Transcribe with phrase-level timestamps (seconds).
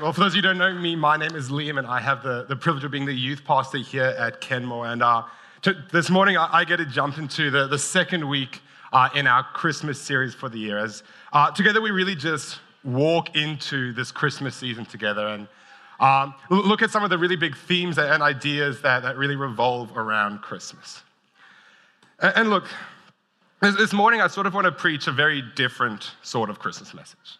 [0.00, 2.00] Well, for those of you who don't know me, my name is Liam, and I
[2.00, 4.88] have the, the privilege of being the youth pastor here at Kenmore.
[4.88, 5.22] And uh,
[5.62, 8.62] to, this morning, I, I, get to jump into the, the second week
[8.92, 10.76] uh, in our Christmas series for the year.
[10.78, 15.46] As uh, together, we really just walk into this Christmas season together and
[16.00, 19.96] um, look at some of the really big themes and ideas that, that really revolve
[19.96, 21.04] around Christmas.
[22.18, 22.64] And, and look,
[23.62, 26.92] this, this morning, I sort of want to preach a very different sort of Christmas
[26.92, 27.38] message.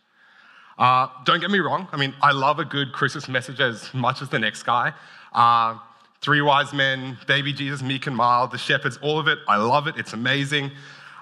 [0.79, 1.89] Uh, don't get me wrong.
[1.93, 4.93] I mean, I love a good Christmas message as much as the next guy.
[5.33, 5.79] Uh,
[6.21, 9.39] three wise men, baby Jesus, meek and mild, the shepherds, all of it.
[9.49, 9.97] I love it.
[9.97, 10.71] It's amazing.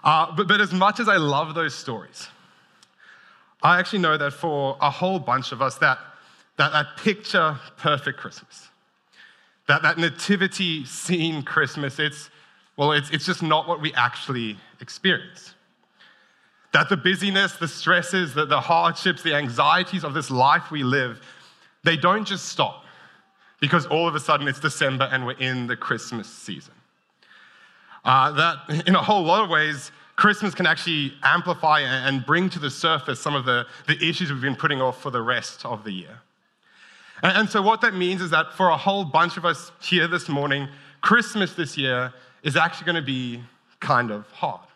[0.03, 2.29] Uh, but, but as much as I love those stories,
[3.63, 5.99] I actually know that for a whole bunch of us, that,
[6.57, 8.69] that, that picture perfect Christmas,
[9.69, 12.29] that, that nativity scene Christmas, it's,
[12.77, 15.55] well, it's, it's just not what we actually experience.
[16.75, 21.21] That the busyness, the stresses, the, the hardships, the anxieties of this life we live,
[21.85, 22.85] they don't just stop
[23.61, 26.75] because all of a sudden it's December and we're in the Christmas season.
[28.05, 32.59] Uh, that, in a whole lot of ways, Christmas can actually amplify and bring to
[32.59, 35.85] the surface some of the, the issues we've been putting off for the rest of
[35.85, 36.21] the year.
[37.23, 40.09] And, and so, what that means is that for a whole bunch of us here
[40.09, 40.69] this morning,
[41.03, 43.45] Christmas this year is actually going to be
[43.79, 44.67] kind of hard.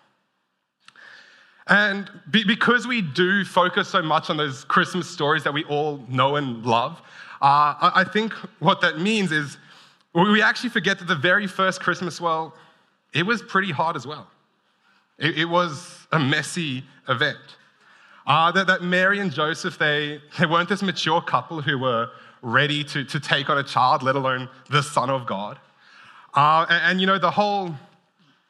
[1.69, 6.37] And because we do focus so much on those Christmas stories that we all know
[6.37, 7.03] and love,
[7.43, 9.59] uh, I think what that means is
[10.15, 12.55] we actually forget that the very first Christmas, well,
[13.13, 14.27] it was pretty hard as well.
[15.19, 17.39] It, it was a messy event.
[18.27, 22.11] Uh, that, that Mary and Joseph, they, they weren't this mature couple who were
[22.43, 25.59] ready to, to take on a child, let alone the Son of God.
[26.35, 27.75] Uh, and, and, you know, the whole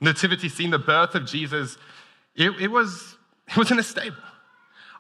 [0.00, 1.78] nativity scene, the birth of Jesus,
[2.38, 3.16] it, it, was,
[3.49, 4.16] it was in a stable.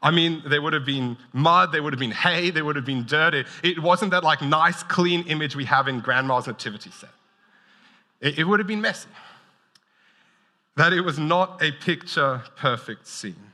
[0.02, 2.84] I mean, there would have been mud, there would have been hay, there would have
[2.84, 3.34] been dirt.
[3.34, 7.10] It, it wasn't that like nice, clean image we have in grandma's nativity set.
[8.20, 9.08] It, it would have been messy.
[10.76, 13.52] That it was not a picture perfect scene.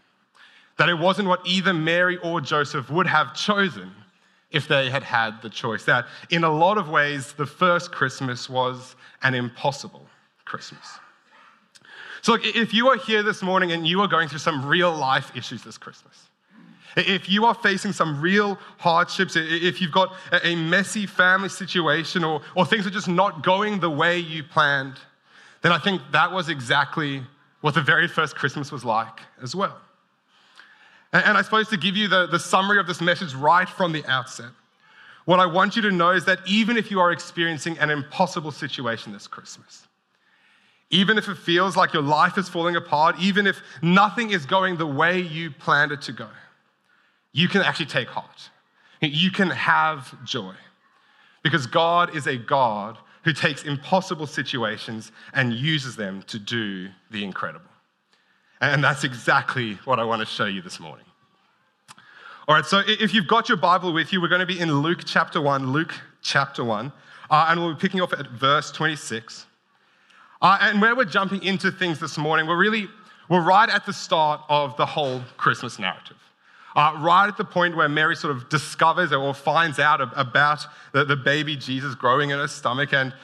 [0.77, 3.93] That it wasn't what either Mary or Joseph would have chosen
[4.50, 5.84] if they had had the choice.
[5.84, 10.06] That in a lot of ways, the first Christmas was an impossible
[10.44, 10.99] Christmas.
[12.25, 14.91] So, look, if you are here this morning and you are going through some real
[14.91, 16.31] life issues this Christmas,
[16.97, 22.41] if you are facing some real hardships, if you've got a messy family situation or,
[22.57, 24.95] or things are just not going the way you planned,
[25.61, 27.23] then I think that was exactly
[27.61, 29.77] what the very first Christmas was like as well.
[31.12, 33.93] And, and I suppose to give you the, the summary of this message right from
[33.93, 34.49] the outset,
[35.27, 38.51] what I want you to know is that even if you are experiencing an impossible
[38.51, 39.87] situation this Christmas,
[40.91, 44.77] even if it feels like your life is falling apart, even if nothing is going
[44.77, 46.28] the way you planned it to go,
[47.33, 48.50] you can actually take heart.
[49.00, 50.55] You can have joy.
[51.43, 57.25] Because God is a God who takes impossible situations and uses them to do the
[57.25, 57.71] incredible.
[58.61, 61.05] And that's exactly what I want to show you this morning.
[62.47, 64.81] All right, so if you've got your Bible with you, we're going to be in
[64.81, 66.93] Luke chapter 1, Luke chapter 1,
[67.31, 69.47] uh, and we'll be picking off at verse 26.
[70.43, 72.89] Uh, and where we're jumping into things this morning, we're really,
[73.28, 76.17] we're right at the start of the whole Christmas narrative.
[76.77, 81.05] Uh, right at the point where Mary sort of discovers or finds out about the,
[81.05, 82.93] the baby Jesus growing in her stomach.
[82.93, 83.15] And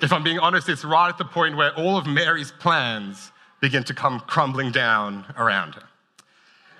[0.00, 3.84] if I'm being honest, it's right at the point where all of Mary's plans begin
[3.84, 5.82] to come crumbling down around her.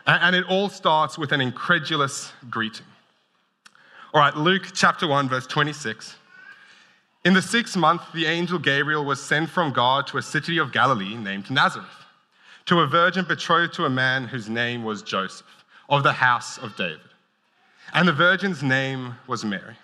[0.07, 2.87] And, and it all starts with an incredulous greeting.
[4.15, 6.17] All right, Luke chapter 1, verse 26.
[7.27, 10.71] In the sixth month, the angel Gabriel was sent from God to a city of
[10.71, 11.89] Galilee named Nazareth,
[12.67, 16.77] to a virgin betrothed to a man whose name was Joseph, of the house of
[16.77, 17.01] David.
[17.93, 19.75] And the virgin's name was Mary.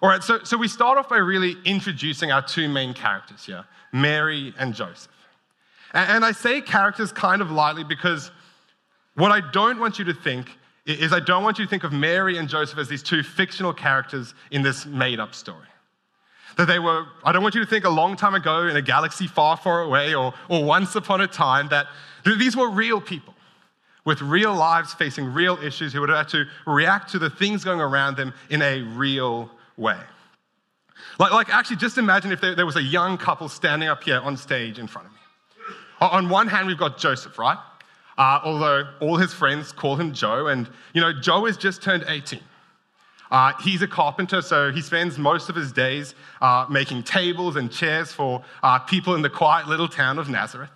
[0.00, 3.64] All right, so, so we start off by really introducing our two main characters here
[3.92, 5.10] Mary and Joseph.
[5.92, 8.30] And, and I say characters kind of lightly because
[9.14, 10.56] what I don't want you to think
[10.86, 13.72] is I don't want you to think of Mary and Joseph as these two fictional
[13.72, 15.66] characters in this made up story.
[16.56, 18.82] That they were, I don't want you to think a long time ago in a
[18.82, 21.86] galaxy far, far away or, or once upon a time, that
[22.24, 23.34] these were real people
[24.04, 27.80] with real lives facing real issues who would have to react to the things going
[27.80, 29.98] around them in a real way.
[31.18, 34.20] Like, like actually, just imagine if there, there was a young couple standing up here
[34.20, 35.18] on stage in front of me.
[36.00, 37.58] On one hand, we've got Joseph, right?
[38.16, 42.04] Uh, although all his friends call him Joe, and you know, Joe has just turned
[42.06, 42.40] 18.
[43.30, 47.70] Uh, he's a carpenter, so he spends most of his days uh, making tables and
[47.70, 50.70] chairs for uh, people in the quiet little town of Nazareth.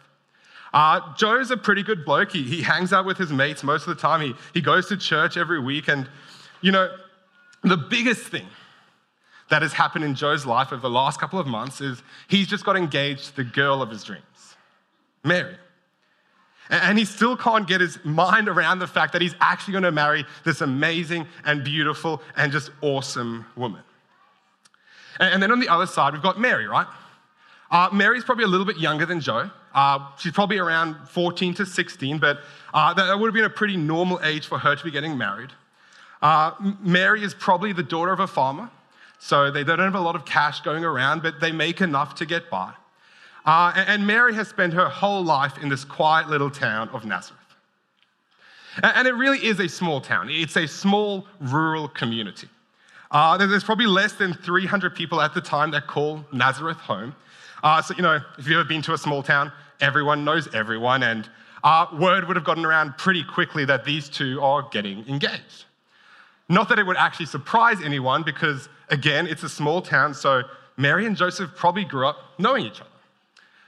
[0.73, 2.33] Uh, Joe's a pretty good bloke.
[2.33, 4.21] He, he hangs out with his mates most of the time.
[4.21, 5.89] He, he goes to church every week.
[5.89, 6.09] And,
[6.61, 6.95] you know,
[7.63, 8.47] the biggest thing
[9.51, 12.65] that has happened in Joe's life over the last couple of months is he's just
[12.65, 14.57] got engaged to the girl of his dreams,
[15.23, 15.57] Mary.
[16.71, 19.93] And he still can't get his mind around the fact that he's actually going to
[19.93, 23.83] marry this amazing and beautiful and just awesome woman.
[25.21, 26.87] And then on the other side, we've got Mary, right?
[27.71, 29.51] Uh, Mary's probably a little bit younger than Joe.
[29.75, 32.41] Uh, she's probably around 14 to 16, but
[32.73, 35.51] uh, that would have been a pretty normal age for her to be getting married.
[36.23, 38.71] Uh, Mary is probably the daughter of a farmer,
[39.19, 42.27] so they don't have a lot of cash going around, but they make enough to
[42.27, 42.73] get by.
[43.45, 47.41] Uh, and Mary has spent her whole life in this quiet little town of Nazareth.
[48.83, 52.49] And it really is a small town, it's a small rural community.
[53.11, 57.15] Uh, there's probably less than 300 people at the time that call Nazareth home.
[57.63, 61.03] Uh, so, you know, if you've ever been to a small town, everyone knows everyone,
[61.05, 61.31] and
[61.63, 65.65] uh, word would have gotten around pretty quickly that these two are getting engaged.
[66.49, 70.43] Not that it would actually surprise anyone, because again, it's a small town, so
[70.77, 72.91] Mary and Joseph probably grew up knowing each other.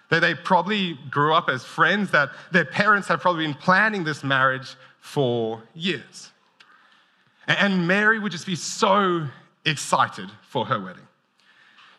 [0.09, 4.23] They, they probably grew up as friends, that their parents have probably been planning this
[4.23, 6.33] marriage for years.
[7.49, 9.27] And Mary would just be so
[9.65, 11.03] excited for her wedding.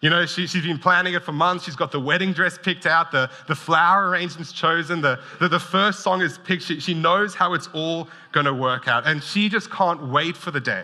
[0.02, 1.66] You know, she, she's been planning it for months.
[1.66, 5.60] She's got the wedding dress picked out, the, the flower arrangements chosen, the, the, the
[5.60, 6.64] first song is picked.
[6.64, 9.08] She, she knows how it's all going to work out.
[9.08, 10.84] And she just can't wait for the day.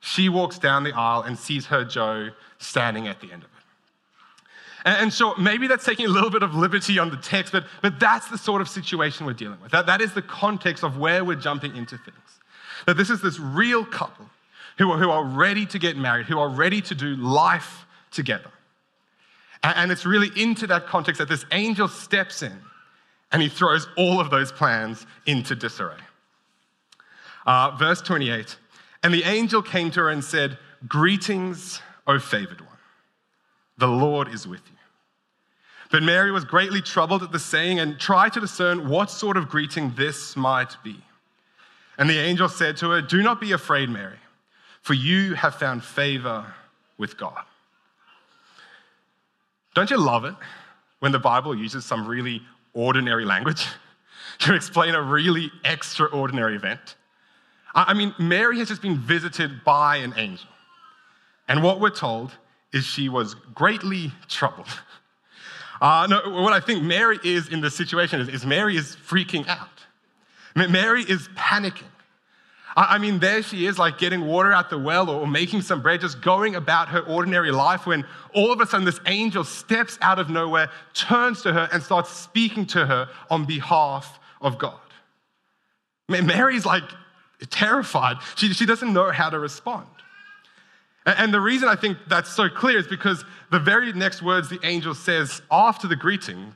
[0.00, 3.55] She walks down the aisle and sees her Joe standing at the end of it.
[4.86, 7.64] And, and so maybe that's taking a little bit of liberty on the text, but,
[7.82, 9.72] but that's the sort of situation we're dealing with.
[9.72, 12.16] That, that is the context of where we're jumping into things.
[12.86, 14.26] That this is this real couple
[14.78, 18.50] who are, who are ready to get married, who are ready to do life together.
[19.62, 22.56] And it's really into that context that this angel steps in
[23.32, 25.96] and he throws all of those plans into disarray.
[27.44, 28.56] Uh, verse 28
[29.02, 32.78] And the angel came to her and said, Greetings, O favored one,
[33.78, 34.75] the Lord is with you.
[35.90, 39.48] But Mary was greatly troubled at the saying and tried to discern what sort of
[39.48, 41.00] greeting this might be.
[41.98, 44.18] And the angel said to her, Do not be afraid, Mary,
[44.82, 46.44] for you have found favor
[46.98, 47.42] with God.
[49.74, 50.34] Don't you love it
[51.00, 52.42] when the Bible uses some really
[52.72, 53.66] ordinary language
[54.40, 56.96] to explain a really extraordinary event?
[57.74, 60.48] I mean, Mary has just been visited by an angel.
[61.46, 62.32] And what we're told
[62.72, 64.66] is she was greatly troubled.
[65.80, 69.46] Uh, no, what I think Mary is in this situation is, is Mary is freaking
[69.48, 69.68] out.
[70.54, 71.84] Mary is panicking.
[72.78, 76.02] I mean, there she is, like getting water out the well or making some bread,
[76.02, 80.18] just going about her ordinary life when all of a sudden this angel steps out
[80.18, 84.78] of nowhere, turns to her, and starts speaking to her on behalf of God.
[86.06, 86.84] Mary's like
[87.48, 88.18] terrified.
[88.36, 89.86] She, she doesn't know how to respond.
[91.06, 94.58] And the reason I think that's so clear is because the very next words the
[94.64, 96.54] angel says after the greeting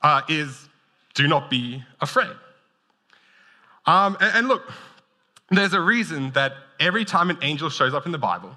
[0.00, 0.68] uh, is,
[1.14, 2.30] Do not be afraid.
[3.86, 4.70] Um, and, and look,
[5.50, 8.56] there's a reason that every time an angel shows up in the Bible,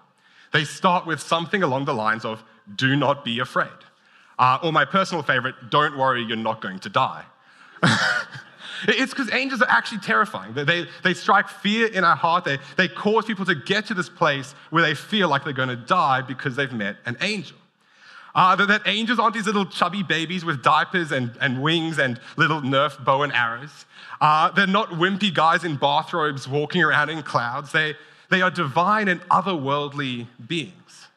[0.51, 2.43] they start with something along the lines of,
[2.75, 3.69] do not be afraid.
[4.37, 7.25] Uh, or my personal favorite, don't worry, you're not going to die.
[8.87, 10.53] it's because angels are actually terrifying.
[10.53, 12.45] They, they, they, strike fear in our heart.
[12.45, 15.69] They, they cause people to get to this place where they feel like they're going
[15.69, 17.57] to die because they've met an angel.
[18.35, 22.19] Uh, that, that angels aren't these little chubby babies with diapers and, and wings and
[22.35, 23.85] little Nerf bow and arrows.
[24.19, 27.71] Uh, they're not wimpy guys in bathrobes walking around in clouds.
[27.71, 27.95] They,
[28.29, 31.07] they are divine and otherworldly beings.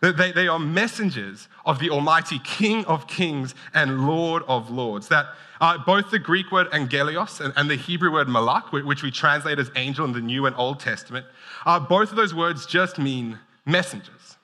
[0.00, 5.08] They, they are messengers of the Almighty King of Kings and Lord of Lords.
[5.08, 5.26] That
[5.60, 9.58] uh, both the Greek word angelios and, and, the Hebrew word malak, which we translate
[9.58, 11.26] as angel in the New and Old Testament,
[11.66, 14.36] uh, both of those words just mean messengers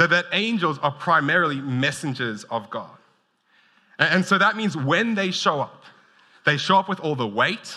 [0.00, 2.96] that, that angels are primarily messengers of God.
[3.98, 5.84] And, and so that means when they show up,
[6.46, 7.76] they show up with all the weight,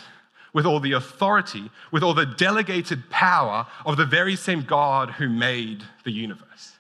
[0.54, 5.28] with all the authority, with all the delegated power of the very same God who
[5.28, 6.74] made the universe.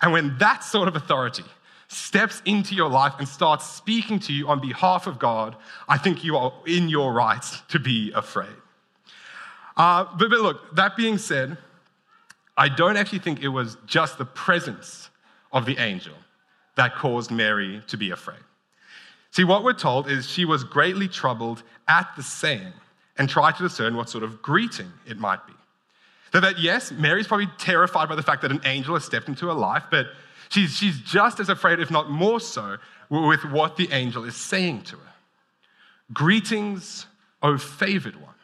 [0.00, 1.44] And when that sort of authority
[1.90, 5.56] steps into your life and starts speaking to you on behalf of God,
[5.88, 8.54] I think you are in your rights to be afraid.
[9.76, 11.58] Uh, but, but look, that being said,
[12.56, 15.10] I don't actually think it was just the presence
[15.52, 16.14] of the angel
[16.76, 18.38] that caused Mary to be afraid.
[19.32, 22.72] See, what we're told is she was greatly troubled at the saying
[23.18, 25.54] and tried to discern what sort of greeting it might be.
[26.32, 29.48] So that, yes, Mary's probably terrified by the fact that an angel has stepped into
[29.48, 30.06] her life, but
[30.50, 32.76] she's, she's just as afraid, if not more so,
[33.08, 35.12] with what the angel is saying to her.
[36.12, 37.06] Greetings,
[37.42, 38.34] O favored one,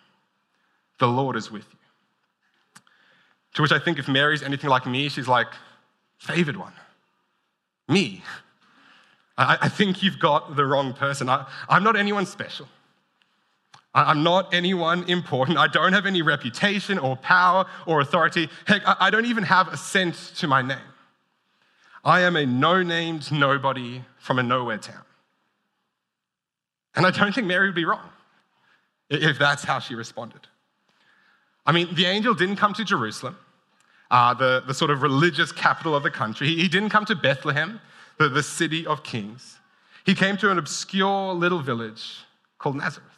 [0.99, 2.83] the Lord is with you.
[3.55, 5.49] To which I think if Mary's anything like me, she's like,
[6.19, 6.73] favored one,
[7.89, 8.23] me.
[9.39, 11.29] I, I think you've got the wrong person.
[11.29, 12.69] I, I'm not anyone special.
[13.95, 15.57] I'm not anyone important.
[15.57, 18.51] I don't have any reputation or power or authority.
[18.67, 20.77] Heck, I don't even have a cent to my name.
[22.07, 25.03] I am a no named nobody from a nowhere town.
[26.95, 28.09] And I don't think Mary would be wrong
[29.11, 30.43] if that's how she responded.
[31.67, 33.37] I mean, the angel didn't come to Jerusalem,
[34.09, 36.47] uh, the, the sort of religious capital of the country.
[36.47, 37.81] He didn't come to Bethlehem,
[38.19, 39.59] the, the city of kings.
[40.05, 42.21] He came to an obscure little village
[42.59, 43.11] called Nazareth.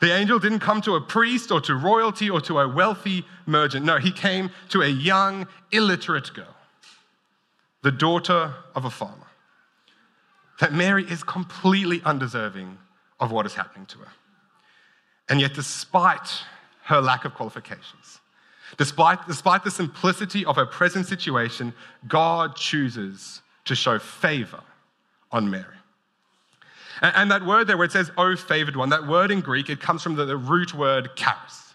[0.00, 3.84] The angel didn't come to a priest or to royalty or to a wealthy merchant.
[3.84, 6.54] No, he came to a young, illiterate girl,
[7.82, 9.26] the daughter of a farmer.
[10.60, 12.78] That Mary is completely undeserving
[13.20, 14.12] of what is happening to her.
[15.28, 16.42] And yet, despite
[16.84, 18.20] her lack of qualifications,
[18.76, 21.72] despite, despite the simplicity of her present situation,
[22.08, 24.62] God chooses to show favor
[25.30, 25.64] on Mary.
[27.02, 29.68] And, and that word there where it says, oh, favored one, that word in Greek,
[29.68, 31.74] it comes from the, the root word charis.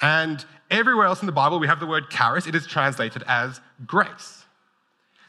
[0.00, 2.46] And everywhere else in the Bible, we have the word charis.
[2.46, 4.44] It is translated as grace.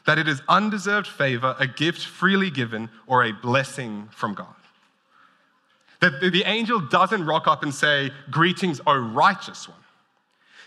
[0.08, 4.54] That it is undeserved favor, a gift freely given, or a blessing from God.
[6.00, 9.76] That the angel doesn't rock up and say, Greetings, O righteous one.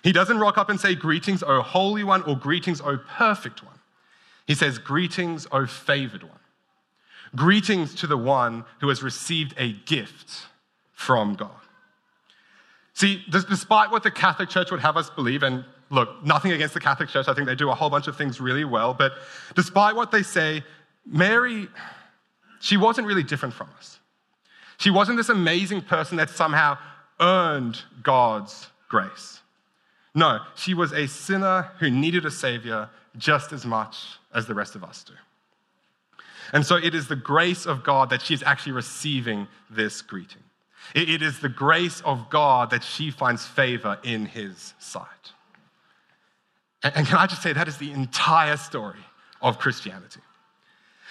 [0.04, 3.80] He doesn't rock up and say, Greetings, O holy one, or Greetings, O perfect one.
[4.46, 6.38] He says, Greetings, O favored one.
[7.36, 10.46] Greetings to the one who has received a gift
[10.94, 11.50] from God.
[12.94, 16.80] See, despite what the Catholic Church would have us believe, and look, nothing against the
[16.80, 19.14] Catholic Church, I think they do a whole bunch of things really well, but
[19.56, 20.64] despite what they say,
[21.06, 21.68] Mary,
[22.60, 24.00] she wasn't really different from us.
[24.78, 26.78] She wasn't this amazing person that somehow
[27.20, 29.42] earned God's grace.
[30.16, 34.76] No, she was a sinner who needed a savior just as much as the rest
[34.76, 35.14] of us do.
[36.54, 40.44] And so it is the grace of God that she's actually receiving this greeting.
[40.96, 45.32] It is the grace of God that she finds favor in his sight.
[46.84, 49.00] And can I just say, that is the entire story
[49.42, 50.22] of Christianity.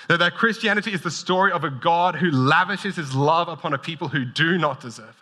[0.08, 4.08] That Christianity is the story of a God who lavishes his love upon a people
[4.08, 5.14] who do not deserve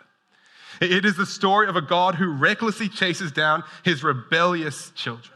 [0.81, 0.91] it.
[0.91, 5.33] It is the story of a God who recklessly chases down his rebellious children.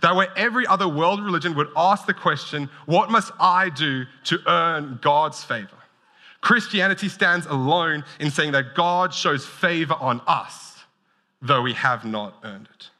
[0.00, 4.38] That where every other world religion would ask the question, What must I do to
[4.46, 5.68] earn God's favor?
[6.40, 10.76] Christianity stands alone in saying that God shows favor on us,
[11.40, 12.90] though we have not earned it.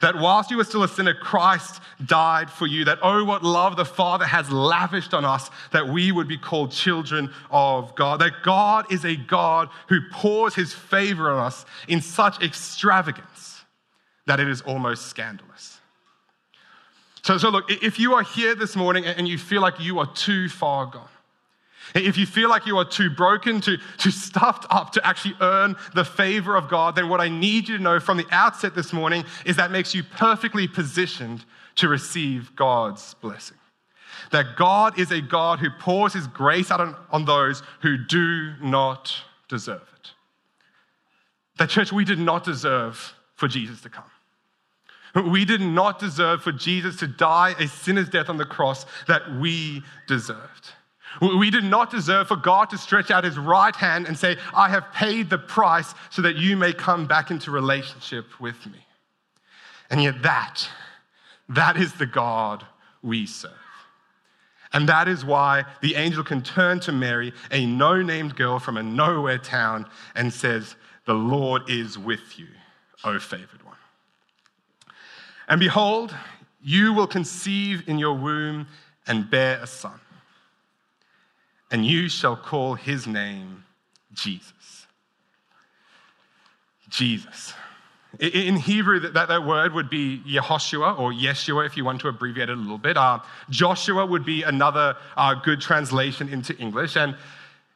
[0.00, 2.84] That whilst you were still a sinner, Christ died for you.
[2.84, 6.70] That, oh, what love the Father has lavished on us that we would be called
[6.70, 8.20] children of God.
[8.20, 13.64] That God is a God who pours his favor on us in such extravagance
[14.26, 15.80] that it is almost scandalous.
[17.22, 20.12] So, so look, if you are here this morning and you feel like you are
[20.14, 21.08] too far gone,
[21.94, 25.76] if you feel like you are too broken, too, too stuffed up to actually earn
[25.94, 28.92] the favor of God, then what I need you to know from the outset this
[28.92, 31.44] morning is that makes you perfectly positioned
[31.76, 33.56] to receive God's blessing.
[34.32, 38.54] That God is a God who pours his grace out on, on those who do
[38.60, 39.12] not
[39.48, 40.10] deserve it.
[41.58, 44.04] That, church, we did not deserve for Jesus to come.
[45.14, 49.22] We did not deserve for Jesus to die a sinner's death on the cross that
[49.40, 50.70] we deserved.
[51.20, 54.68] We did not deserve for God to stretch out his right hand and say, I
[54.68, 58.86] have paid the price so that you may come back into relationship with me.
[59.90, 60.68] And yet, that,
[61.48, 62.64] that is the God
[63.02, 63.52] we serve.
[64.72, 68.76] And that is why the angel can turn to Mary, a no named girl from
[68.76, 70.76] a nowhere town, and says,
[71.06, 72.46] The Lord is with you,
[73.02, 73.74] O favored one.
[75.48, 76.14] And behold,
[76.62, 78.68] you will conceive in your womb
[79.08, 79.98] and bear a son,
[81.70, 83.64] and you shall call his name
[84.12, 84.86] Jesus.
[86.88, 87.54] Jesus.
[88.18, 92.48] In Hebrew, that, that word would be Yehoshua or Yeshua if you want to abbreviate
[92.48, 92.96] it a little bit.
[92.96, 96.96] Uh, Joshua would be another uh, good translation into English.
[96.96, 97.16] And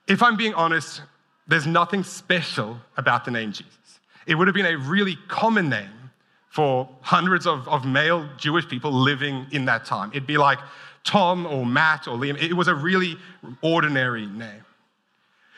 [0.08, 1.02] if I'm being honest,
[1.46, 4.00] there's nothing special about the name Jesus.
[4.26, 6.10] It would have been a really common name
[6.48, 10.10] for hundreds of, of male Jewish people living in that time.
[10.10, 10.58] It'd be like
[11.04, 12.40] Tom or Matt or Liam.
[12.42, 13.16] It was a really
[13.62, 14.64] ordinary name.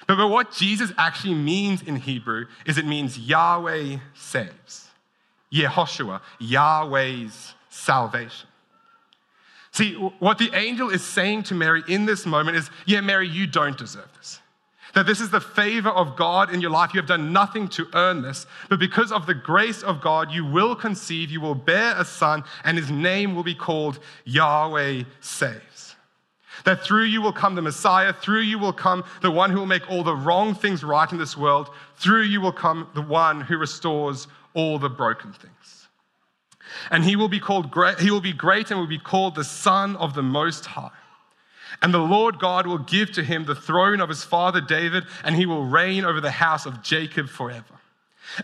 [0.07, 4.89] But, but what Jesus actually means in Hebrew is it means Yahweh saves.
[5.53, 8.49] Yehoshua, Yahweh's salvation.
[9.71, 13.47] See, what the angel is saying to Mary in this moment is, yeah, Mary, you
[13.47, 14.41] don't deserve this.
[14.97, 16.95] That this is the favor of God in your life.
[16.95, 20.43] You have done nothing to earn this, but because of the grace of God, you
[20.47, 25.97] will conceive, you will bear a son, and his name will be called Yahweh Saves.
[26.65, 29.67] That through you will come the Messiah, through you will come the one who will
[29.67, 33.43] make all the wrong things right in this world, through you will come the one
[33.43, 35.89] who restores all the broken things.
[36.91, 39.45] And he will be called great, he will be great and will be called the
[39.45, 40.89] Son of the Most High.
[41.83, 45.35] And the Lord God will give to him the throne of his father David, and
[45.35, 47.65] he will reign over the house of Jacob forever.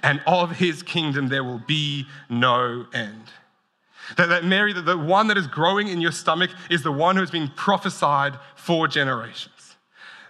[0.03, 3.25] And of his kingdom there will be no end.
[4.17, 7.23] That, that Mary, the one that is growing in your stomach, is the one who
[7.23, 9.63] has been prophesied for generations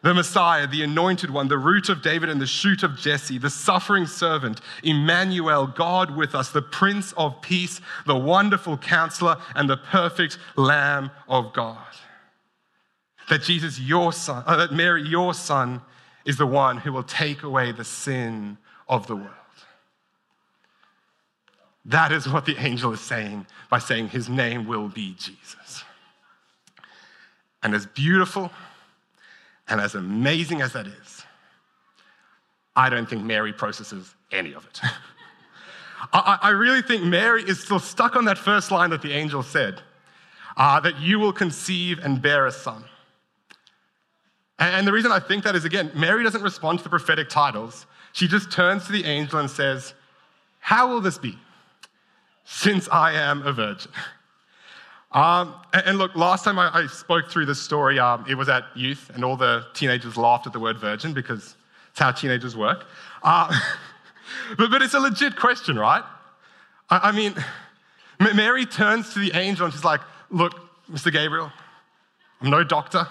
[0.03, 3.51] the Messiah, the anointed one, the root of David and the shoot of Jesse, the
[3.51, 9.77] suffering servant, Emmanuel, God with us, the Prince of Peace, the wonderful counselor, and the
[9.77, 11.79] perfect Lamb of God.
[13.29, 15.81] That Jesus, your son, uh, that Mary, your son,
[16.25, 19.31] is the one who will take away the sin of the world.
[21.85, 25.85] That is what the angel is saying by saying his name will be Jesus.
[27.63, 28.51] And as beautiful
[29.69, 31.25] and as amazing as that is,
[32.75, 34.81] I don't think Mary processes any of it.
[36.13, 39.43] I, I, really think Mary is still stuck on that first line that the angel
[39.43, 39.81] said
[40.57, 42.85] uh, that you will conceive and bear a son.
[44.59, 47.87] And the reason I think that is again, Mary doesn't respond to the prophetic titles.
[48.13, 49.95] She just turns to the angel and says,
[50.61, 51.37] How will this be?
[52.45, 53.91] Since I am a virgin.
[55.13, 59.11] Um, and, look, last time I, spoke through this story, um, it was at youth,
[59.15, 61.55] and all the teenagers laughed at the word virgin because
[61.91, 62.87] it's how teenagers work.
[63.23, 63.55] Uh,
[64.57, 66.03] but, but it's a legit question, right?
[66.89, 67.35] I, I mean,
[68.35, 70.55] Mary turns to the angel and she's like, Look,
[70.91, 71.13] Mr.
[71.13, 71.53] Gabriel,
[72.41, 73.07] I'm no doctor,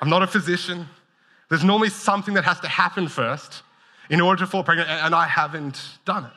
[0.00, 0.86] I'm not a physician.
[1.48, 3.62] There's normally something that has to happen first
[4.10, 6.32] in order to fall pregnant, and I haven't done it.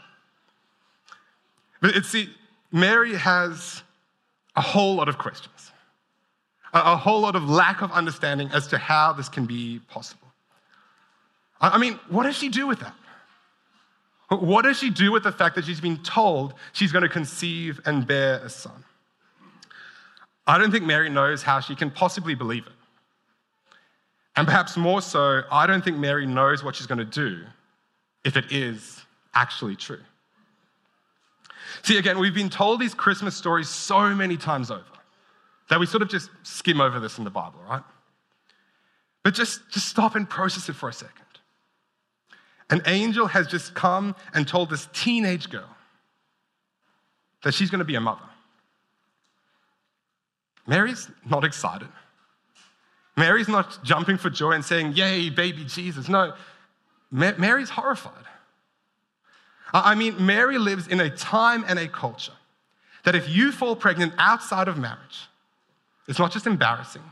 [1.82, 2.30] But it's, see,
[2.72, 3.84] Mary has
[4.56, 5.72] a whole lot of questions,
[6.74, 10.28] a, whole lot of lack of understanding as to how this can be possible.
[11.60, 12.94] I mean, what does she do with that?
[14.30, 17.82] What does she do with the fact that she's been told she's going to conceive
[17.86, 18.84] and bear a son?
[20.48, 22.74] I don't think Mary knows how she can possibly believe it.
[24.36, 27.44] And perhaps more so, I don't think Mary knows what she's going to do
[28.24, 29.02] if it is
[29.34, 30.00] actually true.
[31.84, 34.84] See, again, we've been told these Christmas stories so many times over
[35.70, 37.84] that we sort of just skim over this in the Bible, right?
[39.24, 41.16] But just, just stop and process it for a second.
[42.70, 45.70] An angel has just come and told this teenage girl
[47.44, 48.22] that she's going to be a mother.
[50.68, 51.90] Mary's not excited.
[53.18, 56.08] Mary's not jumping for joy and saying, Yay, baby Jesus.
[56.08, 56.34] No,
[57.12, 58.14] Mary's horrified.
[59.74, 62.34] I mean, Mary lives in a time and a culture
[63.04, 65.28] that if you fall pregnant outside of marriage,
[66.08, 67.04] it's not just embarrassing,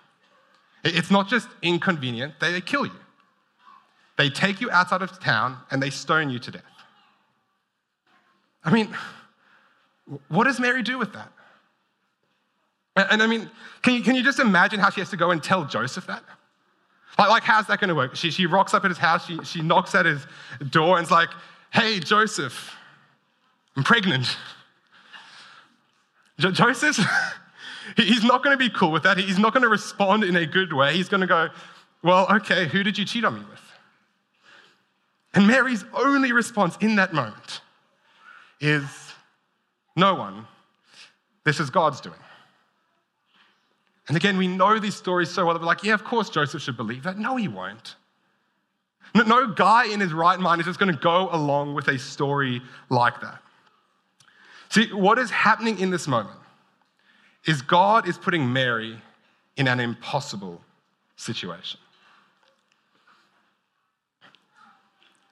[0.83, 2.91] it's not just inconvenient, they kill you.
[4.17, 6.63] They take you outside of town and they stone you to death.
[8.63, 8.93] I mean,
[10.27, 11.31] what does Mary do with that?
[12.95, 13.49] And, I mean,
[13.81, 16.23] can you, can you just imagine how she has to go and tell Joseph that?
[17.17, 18.15] Like, like how's that going to work?
[18.15, 20.25] She, she rocks up at his house, she, she knocks at his
[20.69, 21.29] door, and's like,
[21.71, 22.75] Hey, Joseph,
[23.75, 24.35] I'm pregnant.
[26.39, 26.97] Jo- Joseph,
[27.97, 29.17] he's not going to be cool with that.
[29.17, 30.95] He's not going to respond in a good way.
[30.95, 31.49] He's going to go,
[32.03, 33.61] Well, okay, who did you cheat on me with?
[35.35, 37.61] And Mary's only response in that moment
[38.59, 39.13] is,
[39.95, 40.47] No one.
[41.43, 42.19] This is God's doing.
[44.09, 46.63] And again, we know these stories so well that we're like, yeah, of course Joseph
[46.63, 47.17] should believe that.
[47.17, 47.95] No, he won't.
[49.13, 52.61] No guy in his right mind is just going to go along with a story
[52.89, 53.39] like that.
[54.69, 56.37] See, what is happening in this moment
[57.45, 58.99] is God is putting Mary
[59.57, 60.59] in an impossible
[61.15, 61.79] situation.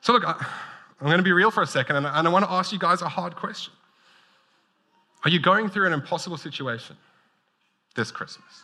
[0.02, 2.72] So, look, I'm going to be real for a second, and I want to ask
[2.72, 3.74] you guys a hard question.
[5.24, 6.96] Are you going through an impossible situation
[7.96, 8.64] this Christmas?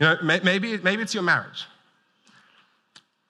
[0.00, 1.66] You know, maybe, maybe it's your marriage.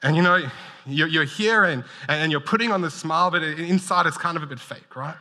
[0.02, 0.48] And you know,
[0.86, 4.46] you're here and, and you're putting on the smile, but inside it's kind of a
[4.46, 5.16] bit fake, right?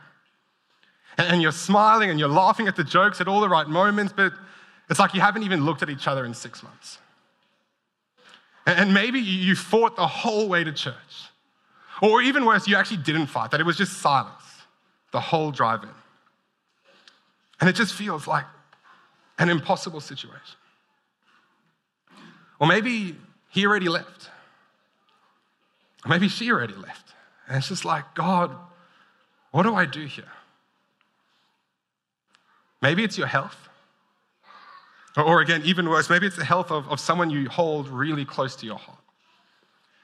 [1.16, 4.32] And you're smiling and you're laughing at the jokes at all the right moments, but
[4.88, 6.98] it's like you haven't even looked at each other in six months.
[8.66, 10.94] And maybe you fought the whole way to church.
[12.00, 14.44] Or even worse, you actually didn't fight, that it was just silence
[15.10, 15.88] the whole drive in.
[17.60, 18.44] And it just feels like
[19.38, 20.57] an impossible situation.
[22.58, 23.16] Or maybe
[23.48, 24.30] he already left.
[26.04, 27.14] Or maybe she already left.
[27.46, 28.54] And it's just like, God,
[29.50, 30.24] what do I do here?
[32.80, 33.56] Maybe it's your health.
[35.16, 38.24] Or, or again, even worse, maybe it's the health of, of someone you hold really
[38.24, 38.98] close to your heart.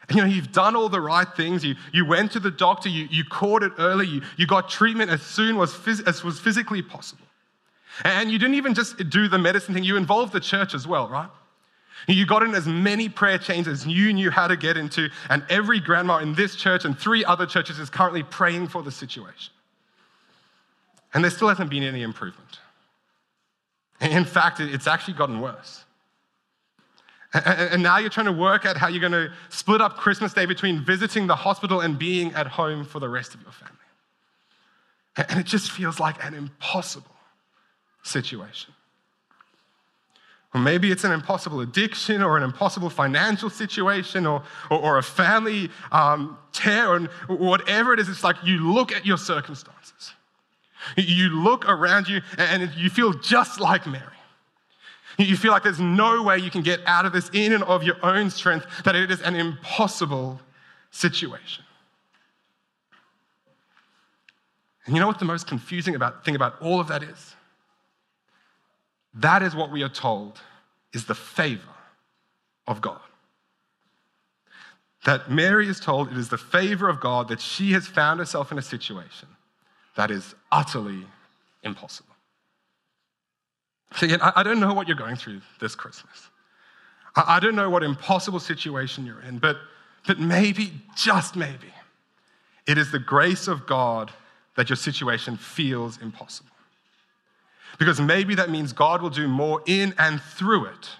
[0.08, 1.64] And, you know, you've done all the right things.
[1.64, 5.10] You, you went to the doctor, you, you caught it early, you, you got treatment
[5.10, 7.24] as soon phys- as was physically possible.
[8.02, 11.08] And you didn't even just do the medicine thing, you involved the church as well,
[11.08, 11.30] right?
[12.06, 15.44] You got in as many prayer chains as you knew how to get into, and
[15.48, 19.52] every grandma in this church and three other churches is currently praying for the situation.
[21.14, 22.58] And there still hasn't been any improvement.
[24.00, 25.84] In fact, it's actually gotten worse.
[27.32, 30.46] And now you're trying to work out how you're going to split up Christmas Day
[30.46, 33.74] between visiting the hospital and being at home for the rest of your family.
[35.16, 37.14] And it just feels like an impossible
[38.02, 38.73] situation.
[40.54, 45.02] Or maybe it's an impossible addiction or an impossible financial situation or, or, or a
[45.02, 48.08] family um, tear or whatever it is.
[48.08, 50.12] It's like you look at your circumstances.
[50.96, 54.04] You look around you and you feel just like Mary.
[55.18, 57.82] You feel like there's no way you can get out of this in and of
[57.82, 60.40] your own strength, that it is an impossible
[60.90, 61.64] situation.
[64.86, 67.34] And you know what the most confusing about, thing about all of that is?
[69.14, 70.40] That is what we are told
[70.92, 71.62] is the favor
[72.66, 73.00] of God.
[75.04, 78.50] That Mary is told it is the favor of God that she has found herself
[78.50, 79.28] in a situation
[79.96, 81.06] that is utterly
[81.62, 82.14] impossible.
[83.96, 86.30] So again, I don't know what you're going through this Christmas.
[87.14, 89.58] I don't know what impossible situation you're in, but,
[90.06, 91.72] but maybe, just maybe,
[92.66, 94.10] it is the grace of God
[94.56, 96.50] that your situation feels impossible.
[97.78, 100.90] Because maybe that means God will do more in and through it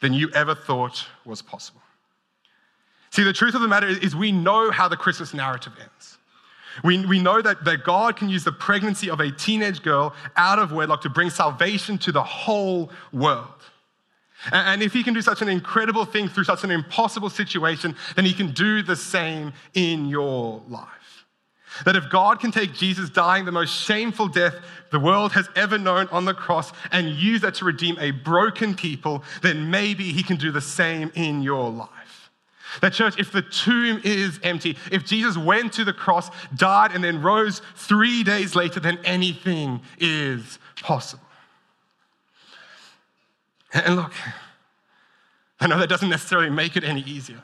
[0.00, 1.80] than you ever thought was possible.
[3.10, 6.18] See, the truth of the matter is, we know how the Christmas narrative ends.
[6.82, 10.58] We, we know that, that God can use the pregnancy of a teenage girl out
[10.58, 13.46] of wedlock to bring salvation to the whole world.
[14.46, 17.94] And, and if He can do such an incredible thing through such an impossible situation,
[18.16, 20.88] then He can do the same in your life.
[21.84, 24.54] That if God can take Jesus dying the most shameful death
[24.90, 28.74] the world has ever known on the cross and use that to redeem a broken
[28.74, 32.30] people, then maybe he can do the same in your life.
[32.80, 37.04] That church, if the tomb is empty, if Jesus went to the cross, died, and
[37.04, 41.24] then rose three days later, then anything is possible.
[43.74, 44.12] And look,
[45.60, 47.42] I know that doesn't necessarily make it any easier.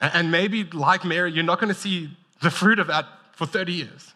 [0.00, 2.10] And maybe, like Mary, you're not going to see
[2.42, 4.12] the fruit of that for 30 years.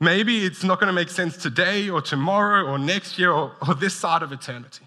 [0.00, 3.74] Maybe it's not going to make sense today or tomorrow or next year or, or
[3.74, 4.86] this side of eternity.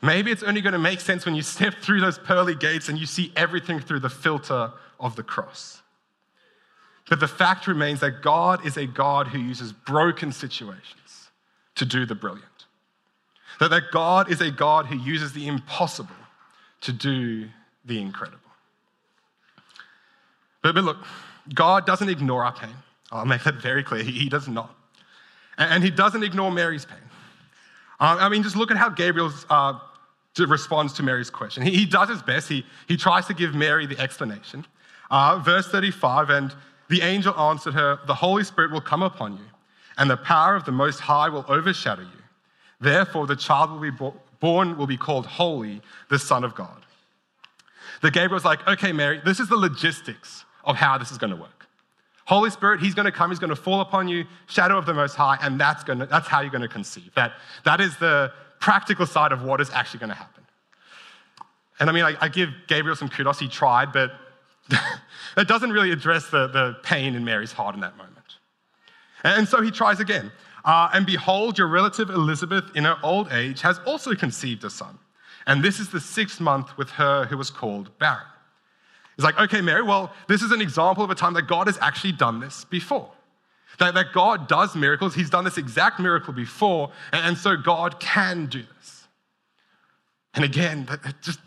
[0.00, 2.98] Maybe it's only going to make sense when you step through those pearly gates and
[2.98, 5.82] you see everything through the filter of the cross.
[7.08, 11.30] But the fact remains that God is a God who uses broken situations
[11.76, 12.44] to do the brilliant.
[13.60, 16.10] That, that God is a God who uses the impossible
[16.82, 17.48] to do
[17.84, 18.47] the incredible.
[20.62, 20.98] But, but look,
[21.54, 22.74] God doesn't ignore our pain.
[23.10, 24.02] I'll make that very clear.
[24.02, 24.74] He, he does not.
[25.56, 26.98] And, and, he doesn't ignore Mary's pain.
[28.00, 29.78] Uh, I mean, just look at how Gabriel uh,
[30.38, 31.62] responds to Mary's question.
[31.62, 32.48] He, he, does his best.
[32.48, 34.66] He, he tries to give Mary the explanation.
[35.10, 36.54] Uh, verse 35 And
[36.88, 39.44] the angel answered her, The Holy Spirit will come upon you,
[39.96, 42.08] and the power of the Most High will overshadow you.
[42.80, 46.84] Therefore, the child will be bo- born will be called Holy, the Son of God.
[48.02, 51.36] The Gabriel's like, okay, Mary, this is the logistics of how this is going to
[51.36, 51.66] work.
[52.26, 54.94] Holy Spirit, He's going to come, He's going to fall upon you, shadow of the
[54.94, 57.10] Most High, and that's, going to, that's how you're going to conceive.
[57.16, 57.32] That,
[57.64, 60.44] that is the practical side of what is actually going to happen.
[61.80, 64.12] And I mean, I, I give Gabriel some kudos, he tried, but
[64.68, 68.16] that doesn't really address the, the pain in Mary's heart in that moment.
[69.24, 70.30] And so he tries again.
[70.64, 74.98] Uh, and behold, your relative Elizabeth, in her old age, has also conceived a son.
[75.46, 78.26] And this is the sixth month with her who was called barren.
[79.18, 81.76] He's like, okay, Mary, well, this is an example of a time that God has
[81.80, 83.10] actually done this before.
[83.80, 85.12] That, that God does miracles.
[85.12, 89.08] He's done this exact miracle before, and, and so God can do this.
[90.34, 91.40] And again, that, that just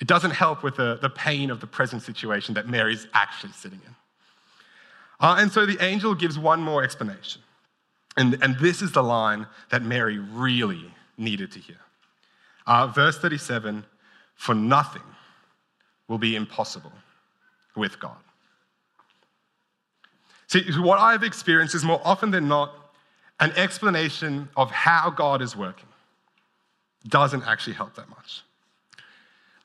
[0.00, 3.80] it doesn't help with the, the pain of the present situation that Mary's actually sitting
[3.86, 3.94] in.
[5.18, 7.40] Uh, and so the angel gives one more explanation.
[8.18, 11.78] And, and this is the line that Mary really needed to hear.
[12.66, 13.84] Uh, verse 37
[14.34, 15.02] For nothing
[16.10, 16.92] will be impossible
[17.76, 18.16] with God.
[20.48, 22.74] See, what I've experienced is more often than not,
[23.38, 25.88] an explanation of how God is working
[27.08, 28.42] doesn't actually help that much.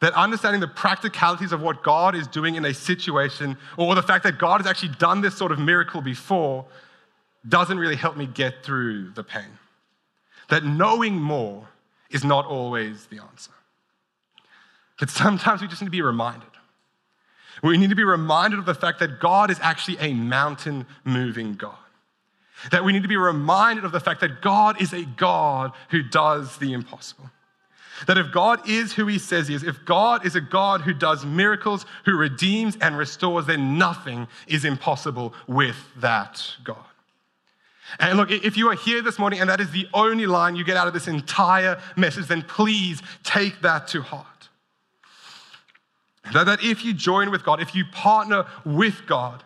[0.02, 4.24] That understanding the practicalities of what God is doing in a situation, or the fact
[4.24, 6.64] that God has actually done this sort of miracle before,
[7.50, 9.58] doesn't really help me get through the pain.
[10.50, 11.68] That knowing more
[12.12, 13.52] is not always the answer.
[15.00, 16.50] That sometimes we just need to be reminded.
[17.64, 21.56] We need to be reminded of the fact that God is actually a mountain moving
[21.56, 21.78] God.
[22.72, 26.02] That we need to be reminded of the fact that God is a God who
[26.04, 27.30] does the impossible.
[28.08, 30.94] That if God is who he says he is, if God is a God who
[30.94, 36.78] does miracles, who redeems and restores, then nothing is impossible with that God.
[38.00, 40.64] And look, if you are here this morning and that is the only line you
[40.64, 44.26] get out of this entire message, then please take that to heart.
[46.34, 49.44] That, that if you join with God, if you partner with God,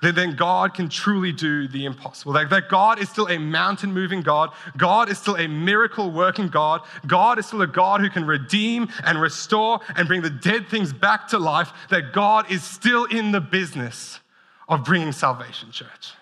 [0.00, 2.32] then, then God can truly do the impossible.
[2.32, 4.50] That, that God is still a mountain moving God.
[4.76, 6.82] God is still a miracle working God.
[7.06, 10.92] God is still a God who can redeem and restore and bring the dead things
[10.92, 11.72] back to life.
[11.90, 14.20] That God is still in the business
[14.68, 16.12] of bringing salvation, church.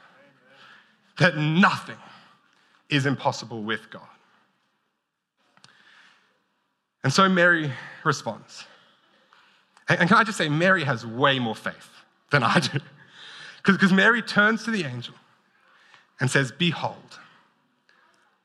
[1.18, 1.98] That nothing
[2.88, 4.02] is impossible with God.
[7.04, 7.72] And so Mary
[8.04, 8.64] responds.
[9.98, 11.90] And can I just say, Mary has way more faith
[12.30, 12.78] than I do.
[13.62, 15.14] Because Mary turns to the angel
[16.18, 17.18] and says, Behold,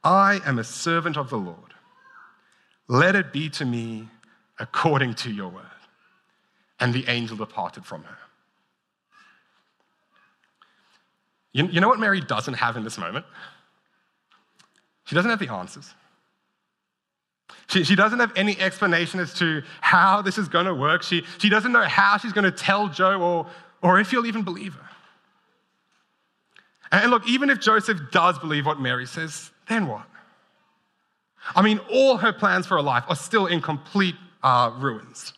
[0.04, 1.74] I am a servant of the Lord.
[2.90, 4.10] Let it be to me
[4.60, 5.64] according to your word.
[6.82, 8.18] And the angel departed from her.
[11.54, 13.26] You, you know what Mary doesn't have in this moment?
[15.06, 15.94] She doesn't have the answers.
[17.68, 21.04] She, she doesn't have any explanation as to how this is going to work.
[21.04, 23.48] She, she doesn't know how she's going to tell Joe or,
[23.82, 24.90] or if he'll even believe her.
[26.92, 30.06] And look, even if Joseph does believe what Mary says, then what?
[31.56, 35.34] I mean, all her plans for her life are still in complete uh, ruins.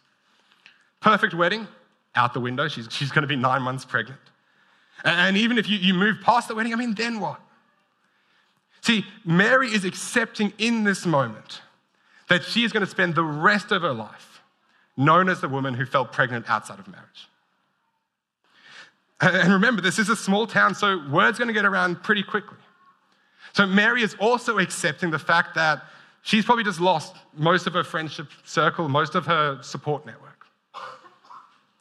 [1.01, 1.67] Perfect wedding,
[2.15, 2.67] out the window.
[2.67, 4.19] She's, she's going to be nine months pregnant.
[5.03, 7.39] And even if you, you move past the wedding, I mean, then what?
[8.81, 11.61] See, Mary is accepting in this moment
[12.29, 14.41] that she is going to spend the rest of her life
[14.95, 17.29] known as the woman who fell pregnant outside of marriage.
[19.19, 22.57] And remember, this is a small town, so word's going to get around pretty quickly.
[23.53, 25.83] So Mary is also accepting the fact that
[26.21, 30.45] she's probably just lost most of her friendship circle, most of her support network.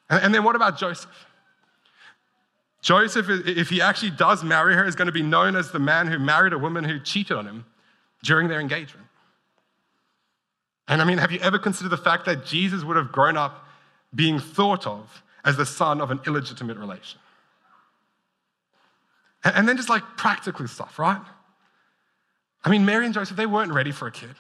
[0.09, 1.27] And then what about Joseph?
[2.81, 6.07] Joseph, if he actually does marry her, is going to be known as the man
[6.07, 7.67] who married a woman who cheated on him
[8.23, 9.06] during their engagement.
[10.89, 13.67] And I mean, have you ever considered the fact that Jesus would have grown up
[14.15, 17.21] being thought of as the son of an illegitimate relation?
[19.45, 21.21] And then just like practical stuff, right?
[22.65, 24.35] I mean, Mary and Joseph, they weren't ready for a kid.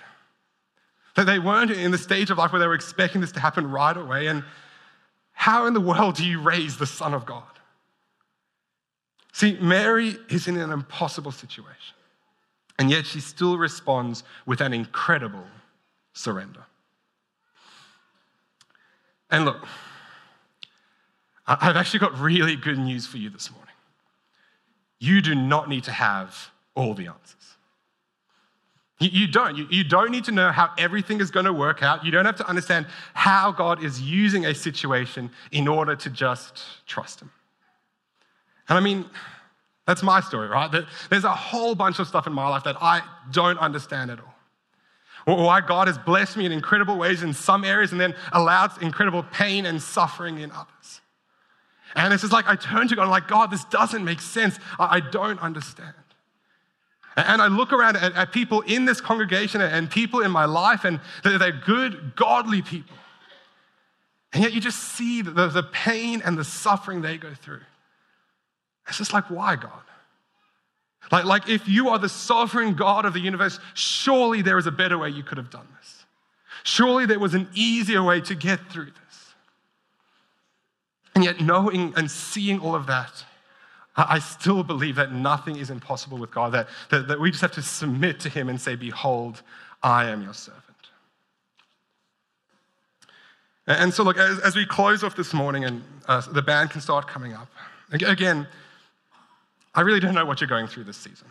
[1.14, 3.70] That They weren't in the stage of life where they were expecting this to happen
[3.70, 4.26] right away.
[4.26, 4.44] And
[5.32, 7.42] how in the world do you raise the Son of God?
[9.32, 11.94] See, Mary is in an impossible situation.
[12.78, 15.44] And yet she still responds with an incredible
[16.16, 16.64] surrender.
[19.30, 19.66] And look,
[21.46, 23.74] I've actually got really good news for you this morning.
[24.98, 27.34] You do not need to have all the answers.
[28.98, 29.70] You, don't.
[29.70, 32.02] You, don't need to know how everything is going to work out.
[32.02, 36.62] You don't have to understand how God is using a situation in order to just
[36.86, 37.30] trust Him.
[38.70, 39.04] And I mean,
[39.86, 40.70] that's my story, right?
[41.10, 43.02] There's a whole bunch of stuff in my life that I
[43.32, 44.35] don't understand at all
[45.34, 49.24] why God has blessed me in incredible ways in some areas and then allowed incredible
[49.24, 51.00] pain and suffering in others.
[51.96, 54.20] And it's just like I turn to God and I'm like, God, this doesn't make
[54.20, 54.58] sense.
[54.78, 55.94] I, don't understand.
[57.16, 60.84] And I look around at, at, people in this congregation and people in my life,
[60.84, 62.96] and they're, they're good, godly people.
[64.32, 67.62] And yet you just see the, the pain and the suffering they go through.
[68.86, 69.72] It's just like, why, God?
[71.12, 74.72] Like, like, if you are the sovereign God of the universe, surely there is a
[74.72, 76.04] better way you could have done this.
[76.64, 79.34] Surely there was an easier way to get through this.
[81.14, 83.24] And yet, knowing and seeing all of that,
[83.96, 87.52] I still believe that nothing is impossible with God, that, that, that we just have
[87.52, 89.42] to submit to Him and say, Behold,
[89.82, 90.62] I am your servant.
[93.66, 96.80] And so, look, as, as we close off this morning and uh, the band can
[96.80, 97.48] start coming up,
[97.90, 98.46] again,
[99.76, 101.28] I really don't know what you're going through this season.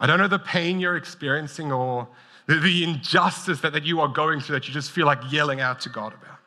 [0.00, 2.08] I don't know the pain you're experiencing or
[2.46, 5.60] the, the injustice that, that you are going through that you just feel like yelling
[5.60, 6.38] out to God about.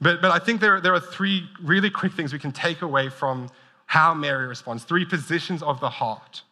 [0.00, 3.08] But, but I think there, there are three really quick things we can take away
[3.08, 3.48] from
[3.86, 6.42] how Mary responds, three positions of the heart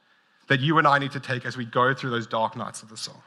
[0.49, 2.89] that you and I need to take as we go through those dark nights of
[2.89, 3.23] the soul.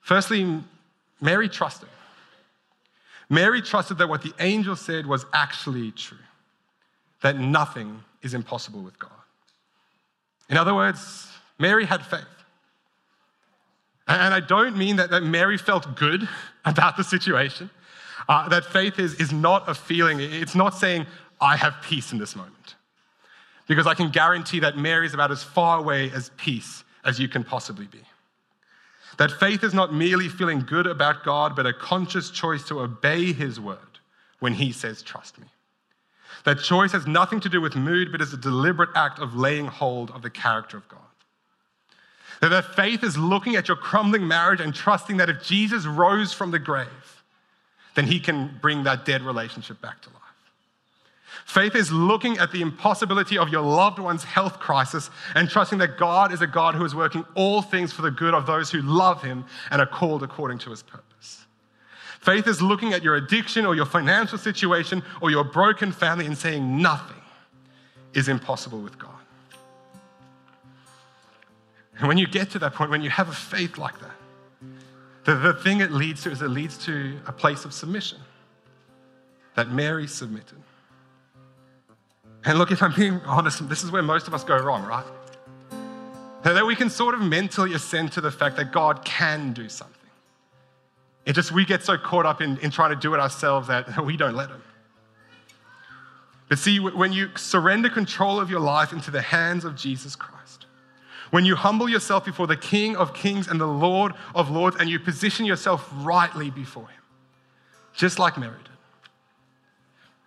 [0.00, 0.60] Firstly,
[1.20, 1.88] Mary trusted.
[3.30, 6.18] Mary trusted that what the angel said was actually true,
[7.22, 9.10] that nothing is impossible with God.
[10.48, 12.24] In other words, Mary had faith.
[14.08, 16.28] And I don't mean that, that Mary felt good
[16.64, 17.70] about the situation.
[18.28, 21.06] Uh, that faith is, is not a feeling, it's not saying,
[21.40, 22.76] I have peace in this moment.
[23.66, 27.28] Because I can guarantee that Mary is about as far away as peace as you
[27.28, 28.00] can possibly be.
[29.18, 33.32] That faith is not merely feeling good about God, but a conscious choice to obey
[33.32, 33.78] His word
[34.40, 35.46] when He says, Trust me.
[36.44, 39.66] That choice has nothing to do with mood, but is a deliberate act of laying
[39.66, 41.00] hold of the character of God.
[42.40, 46.50] That faith is looking at your crumbling marriage and trusting that if Jesus rose from
[46.50, 47.22] the grave,
[47.94, 50.18] then He can bring that dead relationship back to life.
[51.44, 55.98] Faith is looking at the impossibility of your loved one's health crisis and trusting that
[55.98, 58.82] God is a God who is working all things for the good of those who
[58.82, 61.11] love Him and are called according to His purpose.
[62.22, 66.38] Faith is looking at your addiction or your financial situation or your broken family and
[66.38, 67.20] saying nothing
[68.14, 69.10] is impossible with God.
[71.98, 74.14] And when you get to that point, when you have a faith like that,
[75.24, 78.18] the, the thing it leads to is it leads to a place of submission
[79.56, 80.58] that Mary submitted.
[82.44, 85.04] And look, if I'm being honest, this is where most of us go wrong, right?
[86.44, 89.91] That we can sort of mentally assent to the fact that God can do something.
[91.24, 94.04] It just, we get so caught up in, in trying to do it ourselves that
[94.04, 94.62] we don't let Him.
[96.48, 100.66] But see, when you surrender control of your life into the hands of Jesus Christ,
[101.30, 104.90] when you humble yourself before the King of Kings and the Lord of Lords, and
[104.90, 107.00] you position yourself rightly before Him,
[107.94, 108.58] just like Mary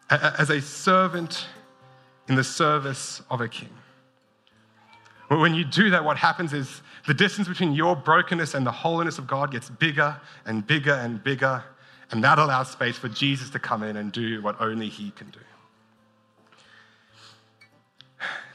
[0.09, 1.45] did, as a servant
[2.27, 3.69] in the service of a king.
[5.27, 9.17] When you do that, what happens is the distance between your brokenness and the holiness
[9.17, 11.63] of God gets bigger and bigger and bigger,
[12.11, 15.29] and that allows space for Jesus to come in and do what only He can
[15.29, 15.39] do.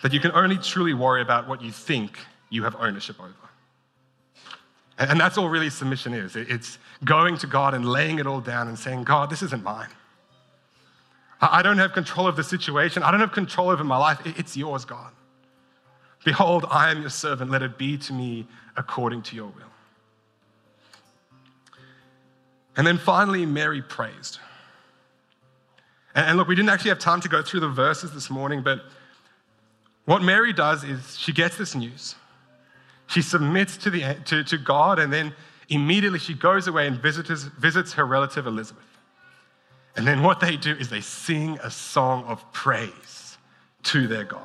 [0.03, 3.35] That you can only truly worry about what you think you have ownership over.
[4.99, 8.69] And that's all really submission is it's going to God and laying it all down
[8.69, 9.89] and saying, God, this isn't mine.
[11.41, 13.03] I don't have control of the situation.
[13.03, 14.21] I don't have control over my life.
[14.25, 15.13] It's yours, God.
[16.25, 17.51] Behold, I am your servant.
[17.51, 19.71] Let it be to me according to your will.
[22.77, 24.39] And then finally, Mary praised.
[26.15, 28.85] And look, we didn't actually have time to go through the verses this morning, but
[30.05, 32.17] what Mary does is she gets this news.
[33.07, 35.35] She submits to, the, to, to God, and then
[35.69, 38.85] immediately she goes away and visits, visits her relative Elizabeth.
[39.97, 43.39] And then what they do is they sing a song of praise
[43.85, 44.43] to their God.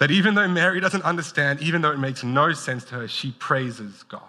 [0.00, 3.32] That even though Mary doesn't understand, even though it makes no sense to her, she
[3.32, 4.22] praises God.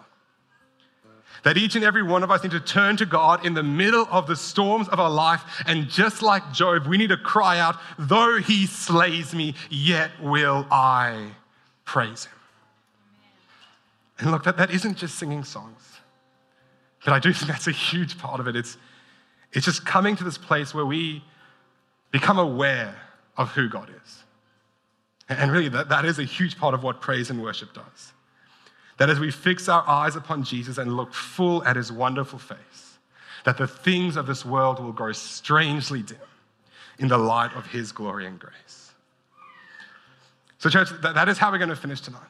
[1.43, 4.05] That each and every one of us need to turn to God in the middle
[4.12, 5.41] of the storms of our life.
[5.65, 10.67] And just like Job, we need to cry out, though he slays me, yet will
[10.69, 11.31] I
[11.86, 12.34] praise him.
[14.19, 15.81] And look, that, that isn't just singing songs,
[17.05, 18.57] but I do think that's a huge part of it.
[18.57, 18.75] It's,
[19.53, 21.23] it's just coming to this place where we
[22.12, 22.93] become aware
[23.38, 24.20] of who God is.
[25.39, 28.13] And really, that, that is a huge part of what praise and worship does.
[28.98, 32.98] That as we fix our eyes upon Jesus and look full at his wonderful face,
[33.46, 36.17] that the things of this world will grow strangely dim
[37.00, 38.91] in the light of his glory and grace.
[40.60, 42.22] So, church, that, that is how we're going to finish tonight.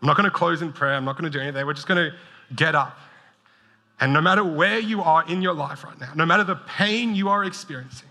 [0.00, 0.94] I'm not going to close in prayer.
[0.94, 1.66] I'm not going to do anything.
[1.66, 2.16] We're just going to
[2.54, 2.96] get up
[4.00, 7.14] and no matter where you are in your life right now, no matter the pain
[7.14, 8.08] you are experiencing,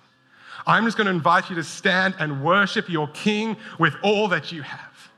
[0.66, 4.52] I'm just going to invite you to stand and worship your King with all that
[4.52, 5.10] you have.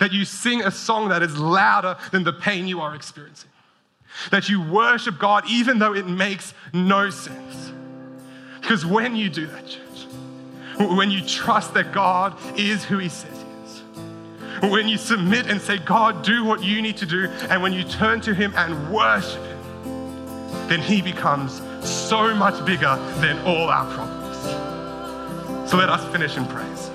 [0.00, 3.50] That you sing a song that is louder than the pain you are experiencing.
[4.30, 7.72] That you worship God even though it makes no sense.
[8.60, 10.06] Because when you do that, church,
[10.78, 15.60] when you trust that God is who He says He is, when you submit and
[15.60, 18.92] say, God, do what you need to do, and when you turn to Him and
[18.92, 24.15] worship Him, then He becomes so much bigger than all our problems.
[25.66, 26.85] So let us finish in praise.